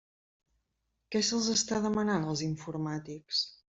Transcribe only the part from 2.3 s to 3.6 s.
als informàtics?